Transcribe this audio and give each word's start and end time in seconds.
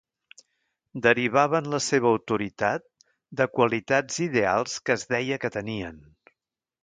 Derivaven 1.07 1.67
la 1.73 1.79
seva 1.87 2.07
autoritat 2.13 2.87
de 3.41 3.47
qualitats 3.59 4.19
ideals 4.27 4.79
que 4.89 4.95
es 4.99 5.05
deia 5.15 5.39
que 5.45 5.55
tenien. 5.59 6.01